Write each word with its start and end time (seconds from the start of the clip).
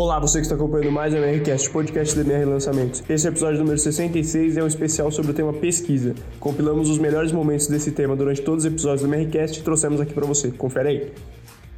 Olá, 0.00 0.20
você 0.20 0.38
que 0.38 0.42
está 0.42 0.54
acompanhando 0.54 0.92
mais 0.92 1.12
a 1.12 1.18
MRCast, 1.18 1.70
podcast 1.70 2.14
da 2.14 2.20
MR 2.20 2.44
Lançamentos. 2.44 3.02
Esse 3.10 3.26
é 3.26 3.30
episódio 3.30 3.58
número 3.58 3.76
66 3.76 4.54
e 4.54 4.60
é 4.60 4.62
um 4.62 4.66
especial 4.68 5.10
sobre 5.10 5.32
o 5.32 5.34
tema 5.34 5.52
pesquisa. 5.52 6.14
Compilamos 6.38 6.88
os 6.88 6.98
melhores 6.98 7.32
momentos 7.32 7.66
desse 7.66 7.90
tema 7.90 8.14
durante 8.14 8.40
todos 8.40 8.64
os 8.64 8.72
episódios 8.72 9.02
do 9.02 9.12
MRCast 9.12 9.58
e 9.58 9.62
trouxemos 9.64 10.00
aqui 10.00 10.12
para 10.12 10.24
você. 10.24 10.52
Confere 10.52 10.88
aí. 10.88 11.12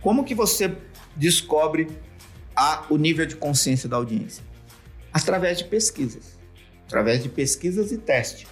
Como 0.02 0.22
que 0.22 0.34
você 0.34 0.70
descobre 1.16 1.88
a, 2.54 2.84
o 2.90 2.98
nível 2.98 3.24
de 3.24 3.36
consciência 3.36 3.88
da 3.88 3.96
audiência? 3.96 4.44
Através 5.10 5.56
de 5.56 5.64
pesquisas. 5.64 6.38
Através 6.86 7.22
de 7.22 7.30
pesquisas 7.30 7.90
e 7.90 7.96
testes. 7.96 8.46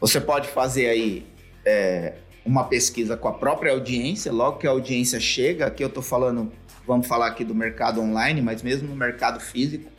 Você 0.00 0.20
pode 0.20 0.46
fazer 0.46 0.86
aí 0.86 1.26
é, 1.66 2.12
uma 2.46 2.62
pesquisa 2.62 3.16
com 3.16 3.26
a 3.26 3.32
própria 3.32 3.72
audiência, 3.72 4.30
logo 4.30 4.58
que 4.58 4.68
a 4.68 4.70
audiência 4.70 5.18
chega, 5.18 5.66
aqui 5.66 5.82
eu 5.82 5.88
estou 5.88 6.00
falando 6.00 6.52
vamos 6.86 7.06
falar 7.06 7.28
aqui 7.28 7.44
do 7.44 7.54
mercado 7.54 8.00
online, 8.00 8.40
mas 8.40 8.62
mesmo 8.62 8.88
no 8.88 8.96
mercado 8.96 9.40
físico, 9.40 9.90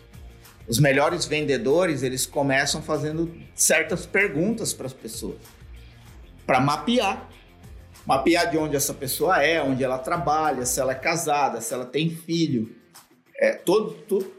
os 0.68 0.80
melhores 0.80 1.26
vendedores, 1.26 2.04
eles 2.04 2.26
começam 2.26 2.82
fazendo 2.82 3.32
certas 3.54 4.06
perguntas 4.06 4.74
para 4.74 4.88
as 4.88 4.94
pessoas, 4.94 5.38
para 6.46 6.60
mapear. 6.60 7.30
Mapear 8.06 8.52
de 8.52 8.58
onde 8.58 8.76
essa 8.76 8.94
pessoa 8.94 9.44
é, 9.44 9.60
onde 9.64 9.84
ela 9.84 9.98
trabalha, 9.98 10.64
se 10.64 10.80
ela 10.80 10.92
é 10.92 10.96
casada, 10.96 11.60
se 11.60 11.74
ela 11.74 11.86
tem 11.86 12.12
filho. 12.12 12.76
É, 13.36 13.54
todo, 13.54 13.94
todo, 14.04 14.32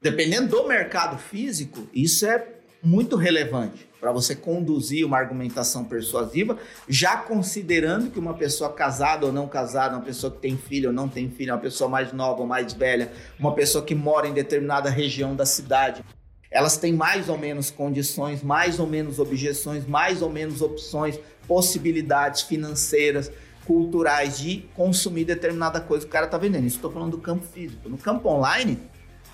dependendo 0.00 0.48
do 0.48 0.68
mercado 0.68 1.18
físico, 1.18 1.88
isso 1.92 2.24
é 2.24 2.46
muito 2.82 3.16
relevante 3.16 3.89
para 4.00 4.10
você 4.12 4.34
conduzir 4.34 5.04
uma 5.04 5.18
argumentação 5.18 5.84
persuasiva, 5.84 6.56
já 6.88 7.18
considerando 7.18 8.10
que 8.10 8.18
uma 8.18 8.32
pessoa 8.32 8.72
casada 8.72 9.26
ou 9.26 9.32
não 9.32 9.46
casada, 9.46 9.94
uma 9.96 10.04
pessoa 10.04 10.32
que 10.32 10.38
tem 10.38 10.56
filho 10.56 10.88
ou 10.88 10.94
não 10.94 11.06
tem 11.06 11.28
filho, 11.28 11.52
uma 11.52 11.60
pessoa 11.60 11.88
mais 11.88 12.12
nova 12.12 12.40
ou 12.40 12.46
mais 12.46 12.72
velha, 12.72 13.12
uma 13.38 13.54
pessoa 13.54 13.84
que 13.84 13.94
mora 13.94 14.26
em 14.26 14.32
determinada 14.32 14.88
região 14.88 15.36
da 15.36 15.44
cidade, 15.44 16.02
elas 16.50 16.78
têm 16.78 16.92
mais 16.92 17.28
ou 17.28 17.36
menos 17.36 17.70
condições, 17.70 18.42
mais 18.42 18.80
ou 18.80 18.86
menos 18.86 19.18
objeções, 19.18 19.86
mais 19.86 20.22
ou 20.22 20.30
menos 20.30 20.62
opções, 20.62 21.18
possibilidades 21.46 22.42
financeiras, 22.42 23.30
culturais 23.66 24.38
de 24.38 24.64
consumir 24.74 25.24
determinada 25.24 25.80
coisa 25.80 26.04
que 26.04 26.08
o 26.08 26.12
cara 26.12 26.24
está 26.24 26.38
vendendo. 26.38 26.66
Isso 26.66 26.76
estou 26.76 26.90
falando 26.90 27.12
do 27.12 27.18
campo 27.18 27.46
físico. 27.46 27.88
No 27.88 27.98
campo 27.98 28.28
online, 28.28 28.78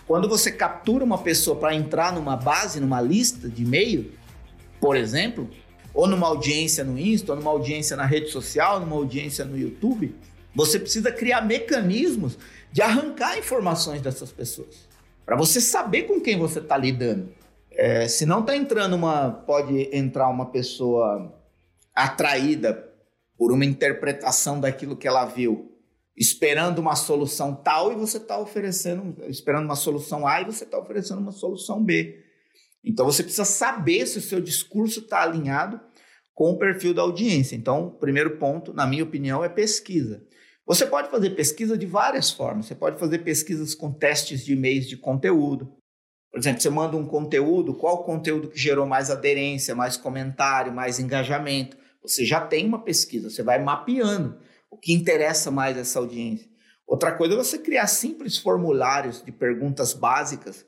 quando 0.06 0.28
você 0.28 0.52
captura 0.52 1.04
uma 1.04 1.18
pessoa 1.18 1.56
para 1.56 1.74
entrar 1.74 2.12
numa 2.12 2.36
base, 2.36 2.80
numa 2.80 3.00
lista 3.00 3.48
de 3.48 3.62
e-mail, 3.62 4.12
por 4.80 4.96
exemplo, 4.96 5.48
ou 5.94 6.06
numa 6.06 6.26
audiência 6.26 6.84
no 6.84 6.98
Insta, 6.98 7.32
ou 7.32 7.38
numa 7.38 7.50
audiência 7.50 7.96
na 7.96 8.04
rede 8.04 8.28
social, 8.28 8.80
numa 8.80 8.96
audiência 8.96 9.44
no 9.44 9.58
YouTube, 9.58 10.14
você 10.54 10.78
precisa 10.78 11.10
criar 11.12 11.42
mecanismos 11.42 12.38
de 12.72 12.82
arrancar 12.82 13.38
informações 13.38 14.00
dessas 14.00 14.32
pessoas. 14.32 14.86
Para 15.24 15.36
você 15.36 15.60
saber 15.60 16.02
com 16.02 16.20
quem 16.20 16.38
você 16.38 16.60
está 16.60 16.76
lidando. 16.76 17.28
É, 17.70 18.06
se 18.08 18.24
não 18.24 18.40
está 18.40 18.56
entrando 18.56 18.94
uma. 18.94 19.30
Pode 19.30 19.90
entrar 19.94 20.28
uma 20.28 20.46
pessoa 20.46 21.34
atraída 21.94 22.86
por 23.36 23.52
uma 23.52 23.64
interpretação 23.64 24.60
daquilo 24.60 24.96
que 24.96 25.06
ela 25.06 25.26
viu, 25.26 25.72
esperando 26.16 26.78
uma 26.78 26.96
solução 26.96 27.54
tal, 27.54 27.92
e 27.92 27.96
você 27.96 28.16
está 28.16 28.38
oferecendo, 28.38 29.14
esperando 29.26 29.64
uma 29.64 29.76
solução 29.76 30.26
A 30.26 30.40
e 30.40 30.44
você 30.46 30.64
está 30.64 30.78
oferecendo 30.78 31.20
uma 31.20 31.32
solução 31.32 31.82
B. 31.82 32.24
Então 32.86 33.04
você 33.04 33.22
precisa 33.22 33.44
saber 33.44 34.06
se 34.06 34.18
o 34.18 34.22
seu 34.22 34.40
discurso 34.40 35.00
está 35.00 35.22
alinhado 35.22 35.80
com 36.32 36.50
o 36.50 36.58
perfil 36.58 36.94
da 36.94 37.02
audiência. 37.02 37.56
Então, 37.56 37.86
o 37.86 37.90
primeiro 37.92 38.36
ponto, 38.36 38.72
na 38.72 38.86
minha 38.86 39.02
opinião, 39.02 39.42
é 39.42 39.48
pesquisa. 39.48 40.22
Você 40.66 40.86
pode 40.86 41.10
fazer 41.10 41.30
pesquisa 41.30 41.78
de 41.78 41.86
várias 41.86 42.30
formas. 42.30 42.66
Você 42.66 42.74
pode 42.74 43.00
fazer 43.00 43.20
pesquisas 43.20 43.74
com 43.74 43.92
testes 43.92 44.44
de 44.44 44.52
e-mails 44.52 44.86
de 44.86 44.96
conteúdo. 44.96 45.72
Por 46.30 46.38
exemplo, 46.38 46.60
você 46.60 46.68
manda 46.68 46.96
um 46.96 47.06
conteúdo, 47.06 47.74
qual 47.74 48.04
conteúdo 48.04 48.48
que 48.48 48.58
gerou 48.58 48.84
mais 48.86 49.10
aderência, 49.10 49.74
mais 49.74 49.96
comentário, 49.96 50.72
mais 50.72 50.98
engajamento. 50.98 51.76
Você 52.02 52.24
já 52.24 52.40
tem 52.40 52.66
uma 52.66 52.84
pesquisa, 52.84 53.30
você 53.30 53.42
vai 53.42 53.62
mapeando 53.62 54.38
o 54.70 54.76
que 54.76 54.92
interessa 54.92 55.50
mais 55.50 55.78
essa 55.78 55.98
audiência. 55.98 56.46
Outra 56.86 57.12
coisa 57.12 57.34
é 57.34 57.36
você 57.38 57.58
criar 57.58 57.86
simples 57.86 58.36
formulários 58.36 59.24
de 59.24 59.32
perguntas 59.32 59.94
básicas 59.94 60.66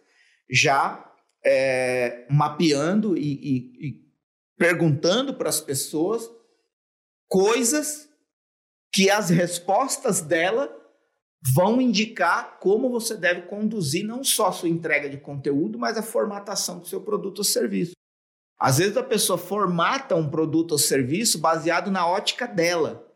já 0.51 1.08
é, 1.45 2.27
mapeando 2.31 3.17
e, 3.17 3.23
e, 3.23 3.89
e 3.89 4.09
perguntando 4.57 5.35
para 5.35 5.49
as 5.49 5.61
pessoas 5.61 6.29
coisas 7.29 8.09
que 8.93 9.11
as 9.11 9.31
respostas 9.31 10.21
dela 10.21 10.75
vão 11.55 11.81
indicar 11.81 12.59
como 12.59 12.91
você 12.91 13.17
deve 13.17 13.43
conduzir 13.43 14.05
não 14.05 14.25
só 14.25 14.49
a 14.49 14.53
sua 14.53 14.69
entrega 14.69 15.09
de 15.09 15.19
conteúdo, 15.19 15.79
mas 15.79 15.97
a 15.97 16.03
formatação 16.03 16.81
do 16.81 16.89
seu 16.89 17.01
produto 17.01 17.39
ou 17.39 17.45
serviço. 17.45 17.93
Às 18.59 18.79
vezes 18.79 18.97
a 18.97 19.05
pessoa 19.05 19.39
formata 19.39 20.17
um 20.17 20.29
produto 20.29 20.73
ou 20.73 20.79
serviço 20.79 21.39
baseado 21.39 21.91
na 21.93 22.09
ótica 22.09 22.47
dela, 22.47 23.07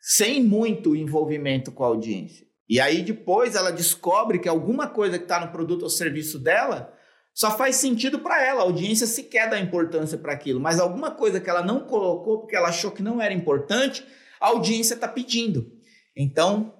sem 0.00 0.42
muito 0.42 0.96
envolvimento 0.96 1.70
com 1.70 1.84
a 1.84 1.88
audiência. 1.88 2.46
E 2.66 2.80
aí 2.80 3.02
depois 3.02 3.54
ela 3.54 3.70
descobre 3.70 4.38
que 4.38 4.48
alguma 4.48 4.88
coisa 4.88 5.18
que 5.18 5.24
está 5.24 5.44
no 5.44 5.52
produto 5.52 5.82
ou 5.82 5.90
serviço 5.90 6.38
dela 6.38 6.94
só 7.38 7.56
faz 7.56 7.76
sentido 7.76 8.18
para 8.18 8.44
ela, 8.44 8.62
a 8.62 8.64
audiência 8.64 9.06
sequer 9.06 9.48
dá 9.48 9.60
importância 9.60 10.18
para 10.18 10.32
aquilo, 10.32 10.58
mas 10.58 10.80
alguma 10.80 11.12
coisa 11.12 11.40
que 11.40 11.48
ela 11.48 11.62
não 11.62 11.86
colocou 11.86 12.40
porque 12.40 12.56
ela 12.56 12.66
achou 12.66 12.90
que 12.90 13.00
não 13.00 13.22
era 13.22 13.32
importante, 13.32 14.04
a 14.40 14.48
audiência 14.48 14.94
está 14.94 15.06
pedindo. 15.06 15.70
Então, 16.16 16.74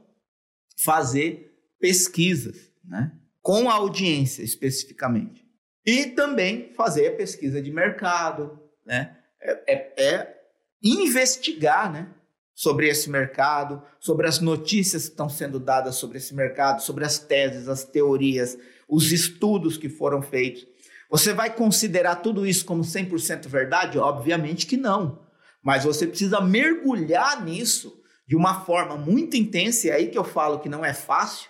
fazer 0.82 1.56
pesquisas 1.78 2.72
né, 2.84 3.12
com 3.40 3.70
a 3.70 3.74
audiência 3.74 4.42
especificamente. 4.42 5.46
E 5.86 6.06
também 6.06 6.72
fazer 6.74 7.06
a 7.06 7.16
pesquisa 7.16 7.62
de 7.62 7.70
mercado, 7.70 8.60
né, 8.84 9.16
é, 9.40 9.72
é, 9.72 9.94
é 9.96 10.40
investigar 10.82 11.92
né, 11.92 12.12
sobre 12.58 12.88
esse 12.88 13.08
mercado, 13.08 13.80
sobre 14.00 14.26
as 14.26 14.40
notícias 14.40 15.04
que 15.04 15.10
estão 15.10 15.28
sendo 15.28 15.60
dadas 15.60 15.94
sobre 15.94 16.18
esse 16.18 16.34
mercado, 16.34 16.82
sobre 16.82 17.04
as 17.04 17.16
teses, 17.16 17.68
as 17.68 17.84
teorias, 17.84 18.58
os 18.88 19.12
estudos 19.12 19.76
que 19.76 19.88
foram 19.88 20.20
feitos. 20.20 20.66
Você 21.08 21.32
vai 21.32 21.54
considerar 21.54 22.16
tudo 22.16 22.44
isso 22.44 22.64
como 22.64 22.82
100% 22.82 23.46
verdade? 23.46 23.96
Obviamente 23.96 24.66
que 24.66 24.76
não. 24.76 25.24
Mas 25.62 25.84
você 25.84 26.04
precisa 26.04 26.40
mergulhar 26.40 27.44
nisso 27.44 28.02
de 28.26 28.34
uma 28.34 28.62
forma 28.62 28.96
muito 28.96 29.36
intensa, 29.36 29.86
e 29.86 29.90
é 29.90 29.94
aí 29.94 30.08
que 30.08 30.18
eu 30.18 30.24
falo 30.24 30.58
que 30.58 30.68
não 30.68 30.84
é 30.84 30.92
fácil, 30.92 31.48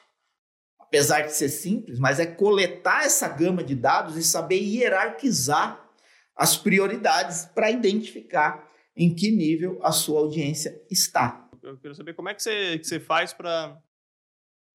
apesar 0.78 1.22
de 1.22 1.32
ser 1.32 1.48
simples, 1.48 1.98
mas 1.98 2.20
é 2.20 2.26
coletar 2.26 3.06
essa 3.06 3.28
gama 3.28 3.64
de 3.64 3.74
dados 3.74 4.14
e 4.18 4.22
saber 4.22 4.58
hierarquizar 4.58 5.88
as 6.36 6.54
prioridades 6.54 7.46
para 7.46 7.70
identificar 7.70 8.67
em 8.98 9.14
que 9.14 9.30
nível 9.30 9.78
a 9.82 9.92
sua 9.92 10.18
audiência 10.18 10.82
está. 10.90 11.48
Eu 11.62 11.78
quero 11.78 11.94
saber 11.94 12.14
como 12.14 12.28
é 12.28 12.34
que 12.34 12.42
você, 12.42 12.78
que 12.78 12.86
você 12.86 12.98
faz 12.98 13.32
para 13.32 13.80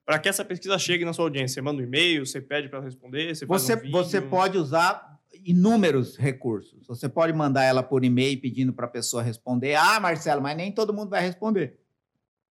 para 0.06 0.20
que 0.20 0.28
essa 0.28 0.44
pesquisa 0.44 0.78
chegue 0.78 1.06
na 1.06 1.14
sua 1.14 1.26
audiência? 1.26 1.56
Você 1.56 1.62
manda 1.62 1.82
um 1.82 1.86
e-mail, 1.86 2.26
você 2.26 2.42
pede 2.42 2.68
para 2.68 2.82
responder, 2.82 3.36
você 3.36 3.46
você, 3.46 3.76
um 3.76 3.92
você 3.92 4.22
pode 4.22 4.58
usar 4.58 5.20
inúmeros 5.46 6.18
recursos. 6.18 6.88
Você 6.88 7.10
pode 7.10 7.34
mandar 7.34 7.64
ela 7.64 7.84
por 7.84 8.04
e-mail 8.04 8.40
pedindo 8.40 8.74
para 8.74 8.86
a 8.86 8.90
pessoa 8.90 9.22
responder. 9.22 9.76
Ah, 9.76 10.00
Marcelo, 10.00 10.42
mas 10.42 10.56
nem 10.56 10.72
todo 10.72 10.94
mundo 10.94 11.10
vai 11.10 11.22
responder. 11.22 11.80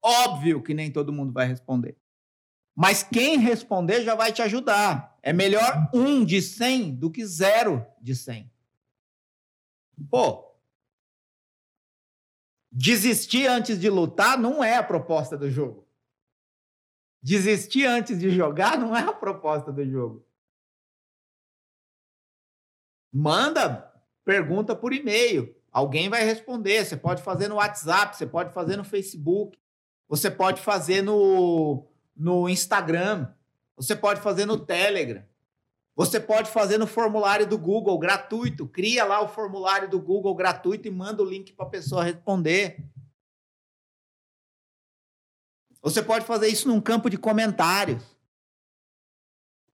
Óbvio 0.02 0.62
que 0.62 0.74
nem 0.74 0.90
todo 0.90 1.12
mundo 1.12 1.32
vai 1.32 1.46
responder. 1.46 1.96
Mas 2.74 3.02
quem 3.02 3.38
responder 3.38 4.02
já 4.02 4.14
vai 4.14 4.32
te 4.32 4.42
ajudar. 4.42 5.18
É 5.22 5.32
melhor 5.32 5.90
um 5.94 6.24
de 6.24 6.40
100 6.40 6.94
do 6.96 7.10
que 7.10 7.24
zero 7.24 7.84
de 8.00 8.16
100. 8.16 8.50
Pô, 10.10 10.51
desistir 12.72 13.46
antes 13.46 13.78
de 13.78 13.90
lutar 13.90 14.38
não 14.38 14.64
é 14.64 14.76
a 14.76 14.82
proposta 14.82 15.36
do 15.36 15.50
jogo. 15.50 15.86
Desistir 17.22 17.84
antes 17.84 18.18
de 18.18 18.30
jogar 18.30 18.78
não 18.78 18.96
é 18.96 19.02
a 19.02 19.12
proposta 19.12 19.70
do 19.70 19.84
jogo. 19.84 20.26
Manda 23.12 23.92
pergunta 24.24 24.74
por 24.74 24.92
e-mail. 24.92 25.54
Alguém 25.70 26.08
vai 26.08 26.24
responder. 26.24 26.84
Você 26.84 26.96
pode 26.96 27.22
fazer 27.22 27.48
no 27.48 27.56
WhatsApp, 27.56 28.16
você 28.16 28.26
pode 28.26 28.52
fazer 28.52 28.76
no 28.76 28.84
Facebook, 28.84 29.58
você 30.08 30.30
pode 30.30 30.60
fazer 30.60 31.02
no, 31.02 31.86
no 32.16 32.48
Instagram, 32.48 33.32
você 33.76 33.94
pode 33.94 34.20
fazer 34.20 34.46
no 34.46 34.58
Telegram. 34.58 35.24
Você 35.94 36.18
pode 36.18 36.50
fazer 36.50 36.78
no 36.78 36.86
formulário 36.86 37.46
do 37.46 37.58
Google 37.58 37.98
gratuito. 37.98 38.66
Cria 38.66 39.04
lá 39.04 39.20
o 39.20 39.28
formulário 39.28 39.88
do 39.90 40.00
Google 40.00 40.34
gratuito 40.34 40.88
e 40.88 40.90
manda 40.90 41.22
o 41.22 41.26
link 41.26 41.52
para 41.52 41.66
a 41.66 41.70
pessoa 41.70 42.04
responder. 42.04 42.82
Você 45.82 46.02
pode 46.02 46.24
fazer 46.24 46.48
isso 46.48 46.68
num 46.68 46.80
campo 46.80 47.10
de 47.10 47.18
comentários. 47.18 48.02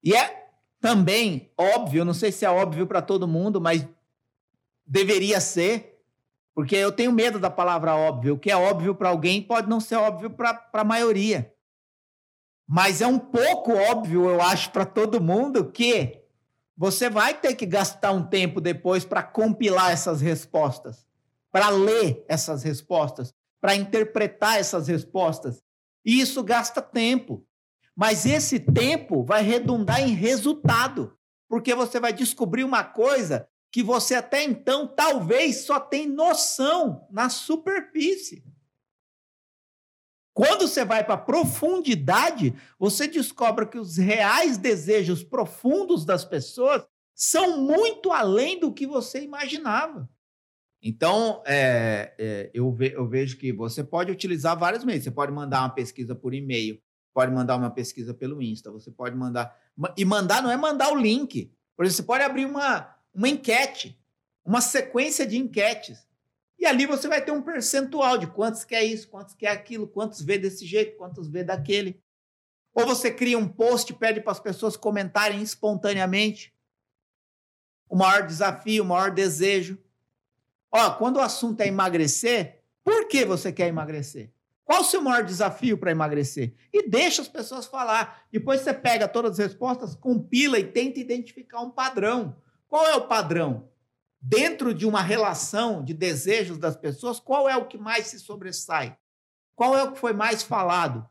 E 0.02 0.14
é 0.14 0.48
também 0.80 1.52
óbvio, 1.56 2.04
não 2.04 2.14
sei 2.14 2.32
se 2.32 2.44
é 2.44 2.50
óbvio 2.50 2.86
para 2.86 3.02
todo 3.02 3.28
mundo, 3.28 3.60
mas 3.60 3.86
deveria 4.86 5.40
ser, 5.40 6.02
porque 6.54 6.74
eu 6.74 6.90
tenho 6.90 7.12
medo 7.12 7.38
da 7.38 7.50
palavra 7.50 7.94
óbvio. 7.94 8.34
O 8.34 8.38
que 8.38 8.50
é 8.50 8.56
óbvio 8.56 8.94
para 8.94 9.10
alguém 9.10 9.42
pode 9.42 9.68
não 9.68 9.80
ser 9.80 9.96
óbvio 9.96 10.30
para 10.30 10.68
a 10.72 10.84
maioria. 10.84 11.54
Mas 12.70 13.00
é 13.00 13.06
um 13.06 13.18
pouco 13.18 13.72
óbvio, 13.72 14.28
eu 14.28 14.42
acho, 14.42 14.70
para 14.70 14.84
todo 14.84 15.22
mundo 15.22 15.72
que 15.72 16.20
você 16.76 17.08
vai 17.08 17.32
ter 17.32 17.54
que 17.54 17.64
gastar 17.64 18.12
um 18.12 18.22
tempo 18.22 18.60
depois 18.60 19.06
para 19.06 19.22
compilar 19.22 19.90
essas 19.90 20.20
respostas, 20.20 21.06
para 21.50 21.70
ler 21.70 22.22
essas 22.28 22.62
respostas, 22.62 23.32
para 23.58 23.74
interpretar 23.74 24.58
essas 24.58 24.86
respostas. 24.86 25.62
E 26.04 26.20
isso 26.20 26.42
gasta 26.42 26.82
tempo. 26.82 27.42
Mas 27.96 28.26
esse 28.26 28.60
tempo 28.60 29.24
vai 29.24 29.42
redundar 29.42 30.02
em 30.02 30.12
resultado, 30.12 31.16
porque 31.48 31.74
você 31.74 31.98
vai 31.98 32.12
descobrir 32.12 32.64
uma 32.64 32.84
coisa 32.84 33.48
que 33.72 33.82
você 33.82 34.14
até 34.14 34.44
então 34.44 34.86
talvez 34.86 35.64
só 35.64 35.80
tem 35.80 36.06
noção 36.06 37.06
na 37.10 37.30
superfície. 37.30 38.44
Quando 40.38 40.68
você 40.68 40.84
vai 40.84 41.02
para 41.02 41.14
a 41.14 41.18
profundidade, 41.18 42.54
você 42.78 43.08
descobre 43.08 43.66
que 43.66 43.76
os 43.76 43.96
reais 43.96 44.56
desejos 44.56 45.24
profundos 45.24 46.04
das 46.04 46.24
pessoas 46.24 46.86
são 47.12 47.60
muito 47.60 48.12
além 48.12 48.60
do 48.60 48.72
que 48.72 48.86
você 48.86 49.20
imaginava. 49.20 50.08
Então, 50.80 51.42
é, 51.44 52.14
é, 52.16 52.50
eu, 52.54 52.70
ve, 52.70 52.92
eu, 52.92 53.08
vejo 53.08 53.36
que 53.36 53.52
você 53.52 53.82
pode 53.82 54.12
utilizar 54.12 54.56
vários 54.56 54.84
meios. 54.84 55.02
Você 55.02 55.10
pode 55.10 55.32
mandar 55.32 55.62
uma 55.62 55.70
pesquisa 55.70 56.14
por 56.14 56.32
e-mail, 56.32 56.80
pode 57.12 57.32
mandar 57.32 57.56
uma 57.56 57.72
pesquisa 57.72 58.14
pelo 58.14 58.40
Insta, 58.40 58.70
você 58.70 58.92
pode 58.92 59.16
mandar. 59.16 59.52
E 59.96 60.04
mandar 60.04 60.40
não 60.40 60.52
é 60.52 60.56
mandar 60.56 60.92
o 60.92 60.96
link. 60.96 61.52
Por 61.76 61.84
exemplo, 61.84 61.96
você 61.96 62.02
pode 62.04 62.22
abrir 62.22 62.46
uma, 62.46 62.94
uma 63.12 63.28
enquete, 63.28 64.00
uma 64.44 64.60
sequência 64.60 65.26
de 65.26 65.36
enquetes. 65.36 66.07
E 66.58 66.66
ali 66.66 66.86
você 66.86 67.06
vai 67.06 67.24
ter 67.24 67.30
um 67.30 67.40
percentual 67.40 68.18
de 68.18 68.26
quantos 68.26 68.64
quer 68.64 68.82
isso, 68.82 69.08
quantos 69.08 69.34
quer 69.34 69.50
aquilo, 69.50 69.86
quantos 69.86 70.20
vê 70.20 70.36
desse 70.36 70.66
jeito, 70.66 70.96
quantos 70.96 71.28
vê 71.28 71.44
daquele. 71.44 72.02
Ou 72.74 72.84
você 72.84 73.10
cria 73.10 73.38
um 73.38 73.48
post 73.48 73.92
e 73.92 73.96
pede 73.96 74.20
para 74.20 74.32
as 74.32 74.40
pessoas 74.40 74.76
comentarem 74.76 75.40
espontaneamente. 75.40 76.52
O 77.88 77.96
maior 77.96 78.26
desafio, 78.26 78.82
o 78.82 78.86
maior 78.86 79.10
desejo. 79.12 79.78
Ó, 80.70 80.90
quando 80.92 81.16
o 81.16 81.20
assunto 81.20 81.60
é 81.60 81.68
emagrecer, 81.68 82.60
por 82.82 83.06
que 83.06 83.24
você 83.24 83.52
quer 83.52 83.68
emagrecer? 83.68 84.32
Qual 84.64 84.82
o 84.82 84.84
seu 84.84 85.00
maior 85.00 85.24
desafio 85.24 85.78
para 85.78 85.92
emagrecer? 85.92 86.54
E 86.72 86.88
deixa 86.88 87.22
as 87.22 87.28
pessoas 87.28 87.64
falar. 87.66 88.26
Depois 88.30 88.60
você 88.60 88.74
pega 88.74 89.08
todas 89.08 89.32
as 89.32 89.38
respostas, 89.38 89.94
compila 89.94 90.58
e 90.58 90.64
tenta 90.64 91.00
identificar 91.00 91.60
um 91.60 91.70
padrão. 91.70 92.36
Qual 92.68 92.86
é 92.86 92.94
o 92.94 93.06
padrão? 93.08 93.70
Dentro 94.20 94.74
de 94.74 94.86
uma 94.86 95.00
relação 95.00 95.82
de 95.82 95.94
desejos 95.94 96.58
das 96.58 96.76
pessoas, 96.76 97.20
qual 97.20 97.48
é 97.48 97.56
o 97.56 97.66
que 97.66 97.78
mais 97.78 98.08
se 98.08 98.18
sobressai? 98.18 98.96
Qual 99.54 99.76
é 99.76 99.82
o 99.82 99.92
que 99.92 99.98
foi 99.98 100.12
mais 100.12 100.42
falado? 100.42 101.08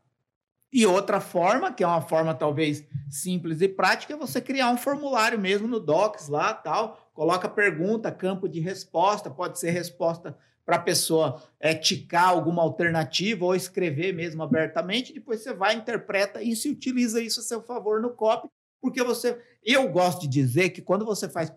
E 0.70 0.84
outra 0.84 1.18
forma, 1.18 1.72
que 1.72 1.82
é 1.82 1.86
uma 1.86 2.02
forma 2.02 2.34
talvez 2.34 2.84
simples 3.08 3.62
e 3.62 3.68
prática, 3.68 4.12
é 4.12 4.16
você 4.16 4.40
criar 4.40 4.70
um 4.70 4.76
formulário 4.76 5.38
mesmo 5.38 5.66
no 5.66 5.80
Docs 5.80 6.28
lá, 6.28 6.52
tal, 6.52 7.10
coloca 7.14 7.48
pergunta, 7.48 8.12
campo 8.12 8.46
de 8.46 8.60
resposta, 8.60 9.30
pode 9.30 9.58
ser 9.58 9.70
resposta 9.70 10.36
para 10.66 10.76
a 10.76 10.80
pessoa 10.80 11.42
é, 11.58 11.74
ticar 11.74 12.28
alguma 12.28 12.62
alternativa 12.62 13.46
ou 13.46 13.54
escrever 13.54 14.12
mesmo 14.12 14.42
abertamente, 14.42 15.14
depois 15.14 15.40
você 15.40 15.54
vai, 15.54 15.74
interpreta 15.74 16.42
isso 16.42 16.68
e 16.68 16.72
utiliza 16.72 17.22
isso 17.22 17.40
a 17.40 17.42
seu 17.42 17.62
favor 17.62 18.02
no 18.02 18.10
copy 18.10 18.48
porque 18.80 19.02
você. 19.02 19.40
Eu 19.70 19.86
gosto 19.86 20.22
de 20.22 20.28
dizer 20.28 20.70
que 20.70 20.80
quando 20.80 21.04
você 21.04 21.28
faz 21.28 21.52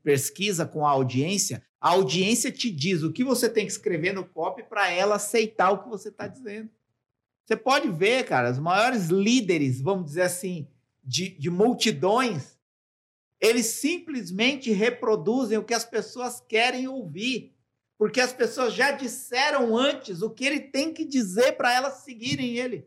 pesquisa 0.00 0.64
com 0.64 0.86
a 0.86 0.90
audiência, 0.90 1.60
a 1.80 1.88
audiência 1.88 2.52
te 2.52 2.70
diz 2.70 3.02
o 3.02 3.12
que 3.12 3.24
você 3.24 3.48
tem 3.50 3.66
que 3.66 3.72
escrever 3.72 4.12
no 4.12 4.24
copy 4.24 4.62
para 4.62 4.88
ela 4.92 5.16
aceitar 5.16 5.72
o 5.72 5.82
que 5.82 5.88
você 5.88 6.08
está 6.08 6.28
dizendo. 6.28 6.70
Você 7.44 7.56
pode 7.56 7.90
ver, 7.90 8.24
cara, 8.26 8.52
os 8.52 8.60
maiores 8.60 9.08
líderes, 9.08 9.80
vamos 9.80 10.04
dizer 10.04 10.22
assim, 10.22 10.68
de, 11.02 11.30
de 11.30 11.50
multidões, 11.50 12.56
eles 13.40 13.66
simplesmente 13.66 14.70
reproduzem 14.70 15.58
o 15.58 15.64
que 15.64 15.74
as 15.74 15.84
pessoas 15.84 16.40
querem 16.40 16.86
ouvir. 16.86 17.56
Porque 17.98 18.20
as 18.20 18.32
pessoas 18.32 18.72
já 18.72 18.92
disseram 18.92 19.76
antes 19.76 20.22
o 20.22 20.30
que 20.30 20.46
ele 20.46 20.60
tem 20.60 20.94
que 20.94 21.04
dizer 21.04 21.56
para 21.56 21.74
elas 21.74 22.04
seguirem 22.04 22.54
ele. 22.54 22.86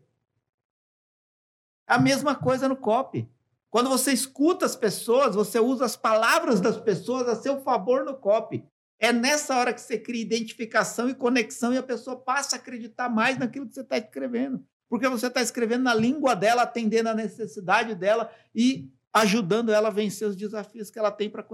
A 1.85 1.99
mesma 1.99 2.35
coisa 2.35 2.69
no 2.69 2.77
copy. 2.77 3.29
Quando 3.71 3.89
você 3.89 4.11
escuta 4.11 4.65
as 4.65 4.75
pessoas, 4.75 5.33
você 5.33 5.57
usa 5.57 5.85
as 5.85 5.95
palavras 5.95 6.59
das 6.59 6.77
pessoas 6.77 7.27
a 7.29 7.37
seu 7.37 7.61
favor 7.61 8.03
no 8.03 8.13
copy. 8.13 8.65
É 8.99 9.13
nessa 9.13 9.55
hora 9.55 9.73
que 9.73 9.79
você 9.79 9.97
cria 9.97 10.21
identificação 10.21 11.09
e 11.09 11.15
conexão 11.15 11.73
e 11.73 11.77
a 11.77 11.83
pessoa 11.83 12.17
passa 12.17 12.57
a 12.57 12.59
acreditar 12.59 13.07
mais 13.07 13.37
naquilo 13.39 13.65
que 13.65 13.73
você 13.73 13.79
está 13.79 13.97
escrevendo. 13.97 14.61
Porque 14.89 15.07
você 15.07 15.27
está 15.27 15.41
escrevendo 15.41 15.83
na 15.83 15.95
língua 15.95 16.35
dela, 16.35 16.63
atendendo 16.63 17.07
a 17.07 17.15
necessidade 17.15 17.95
dela 17.95 18.29
e 18.53 18.91
ajudando 19.13 19.71
ela 19.71 19.87
a 19.87 19.91
vencer 19.91 20.27
os 20.27 20.35
desafios 20.35 20.91
que 20.91 20.99
ela 20.99 21.09
tem 21.09 21.29
para 21.29 21.45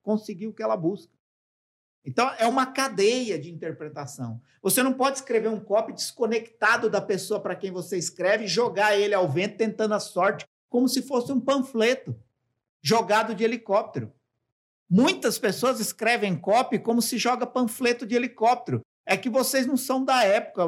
conseguir 0.00 0.46
o 0.46 0.52
que 0.54 0.62
ela 0.62 0.76
busca. 0.76 1.12
Então, 2.04 2.30
é 2.38 2.46
uma 2.46 2.66
cadeia 2.66 3.36
de 3.36 3.50
interpretação. 3.50 4.40
Você 4.62 4.80
não 4.80 4.92
pode 4.92 5.16
escrever 5.16 5.48
um 5.48 5.58
copy 5.58 5.92
desconectado 5.92 6.88
da 6.88 7.00
pessoa 7.00 7.40
para 7.40 7.56
quem 7.56 7.72
você 7.72 7.98
escreve 7.98 8.46
jogar 8.46 8.96
ele 8.96 9.14
ao 9.14 9.28
vento 9.28 9.56
tentando 9.56 9.94
a 9.94 10.00
sorte 10.00 10.46
como 10.74 10.88
se 10.88 11.02
fosse 11.02 11.30
um 11.30 11.40
panfleto 11.40 12.20
jogado 12.82 13.32
de 13.32 13.44
helicóptero. 13.44 14.12
Muitas 14.90 15.38
pessoas 15.38 15.78
escrevem 15.78 16.36
copy 16.36 16.80
como 16.80 17.00
se 17.00 17.16
joga 17.16 17.46
panfleto 17.46 18.04
de 18.04 18.16
helicóptero. 18.16 18.80
É 19.06 19.16
que 19.16 19.30
vocês 19.30 19.68
não 19.68 19.76
são 19.76 20.04
da 20.04 20.24
época, 20.24 20.66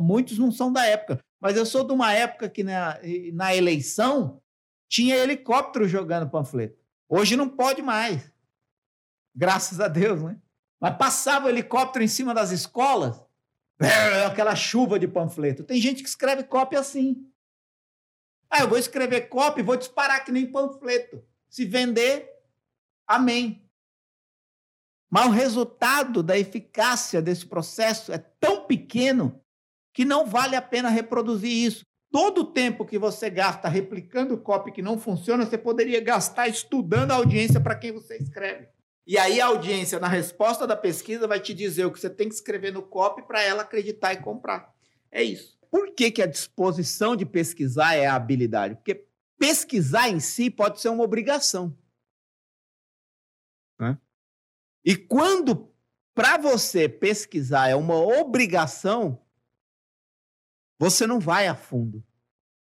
muitos 0.00 0.38
não 0.38 0.50
são 0.50 0.72
da 0.72 0.84
época, 0.84 1.20
mas 1.40 1.56
eu 1.56 1.64
sou 1.64 1.86
de 1.86 1.92
uma 1.92 2.12
época 2.12 2.48
que 2.48 2.64
na, 2.64 2.98
na 3.32 3.54
eleição 3.54 4.42
tinha 4.90 5.14
helicóptero 5.14 5.86
jogando 5.86 6.28
panfleto. 6.28 6.76
Hoje 7.08 7.36
não 7.36 7.48
pode 7.48 7.80
mais. 7.80 8.32
Graças 9.32 9.78
a 9.78 9.86
Deus, 9.86 10.20
né? 10.20 10.36
Mas 10.80 10.96
passava 10.96 11.46
o 11.46 11.48
helicóptero 11.48 12.04
em 12.04 12.08
cima 12.08 12.34
das 12.34 12.50
escolas, 12.50 13.24
aquela 14.26 14.56
chuva 14.56 14.98
de 14.98 15.06
panfleto. 15.06 15.62
Tem 15.62 15.80
gente 15.80 16.02
que 16.02 16.08
escreve 16.08 16.42
cópia 16.42 16.80
assim. 16.80 17.24
Ah, 18.50 18.60
eu 18.60 18.68
vou 18.68 18.78
escrever 18.78 19.28
copy, 19.28 19.62
vou 19.62 19.76
disparar 19.76 20.24
que 20.24 20.32
nem 20.32 20.50
panfleto. 20.50 21.22
Se 21.48 21.64
vender, 21.64 22.30
amém. 23.06 23.68
Mas 25.10 25.26
o 25.26 25.30
resultado 25.30 26.22
da 26.22 26.38
eficácia 26.38 27.22
desse 27.22 27.46
processo 27.46 28.12
é 28.12 28.18
tão 28.18 28.66
pequeno 28.66 29.40
que 29.92 30.04
não 30.04 30.26
vale 30.26 30.54
a 30.54 30.62
pena 30.62 30.88
reproduzir 30.88 31.50
isso. 31.50 31.84
Todo 32.10 32.42
o 32.42 32.52
tempo 32.52 32.86
que 32.86 32.98
você 32.98 33.28
gasta 33.28 33.68
replicando 33.68 34.38
copy 34.38 34.72
que 34.72 34.82
não 34.82 34.98
funciona, 34.98 35.44
você 35.44 35.58
poderia 35.58 36.00
gastar 36.00 36.48
estudando 36.48 37.10
a 37.10 37.16
audiência 37.16 37.60
para 37.60 37.74
quem 37.74 37.92
você 37.92 38.16
escreve. 38.16 38.68
E 39.06 39.18
aí 39.18 39.40
a 39.40 39.46
audiência, 39.46 39.98
na 39.98 40.08
resposta 40.08 40.66
da 40.66 40.76
pesquisa, 40.76 41.26
vai 41.26 41.40
te 41.40 41.52
dizer 41.52 41.84
o 41.86 41.92
que 41.92 41.98
você 41.98 42.10
tem 42.10 42.28
que 42.28 42.34
escrever 42.34 42.72
no 42.72 42.82
copy 42.82 43.22
para 43.22 43.42
ela 43.42 43.62
acreditar 43.62 44.12
e 44.12 44.18
comprar. 44.18 44.74
É 45.10 45.22
isso. 45.22 45.57
Por 45.70 45.92
que, 45.94 46.10
que 46.10 46.22
a 46.22 46.26
disposição 46.26 47.14
de 47.14 47.26
pesquisar 47.26 47.94
é 47.94 48.06
a 48.06 48.14
habilidade? 48.14 48.74
Porque 48.74 49.06
pesquisar 49.38 50.08
em 50.08 50.20
si 50.20 50.50
pode 50.50 50.80
ser 50.80 50.88
uma 50.88 51.04
obrigação. 51.04 51.76
Né? 53.78 53.98
E 54.84 54.96
quando 54.96 55.72
para 56.14 56.36
você 56.36 56.88
pesquisar 56.88 57.68
é 57.68 57.76
uma 57.76 57.94
obrigação, 57.94 59.22
você 60.78 61.06
não 61.06 61.20
vai 61.20 61.46
a 61.46 61.54
fundo. 61.54 62.04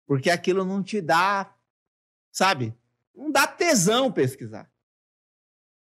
Porque 0.05 0.29
aquilo 0.29 0.63
não 0.63 0.83
te 0.83 1.01
dá, 1.01 1.55
sabe? 2.31 2.75
Não 3.15 3.31
dá 3.31 3.47
tesão 3.47 4.11
pesquisar. 4.11 4.71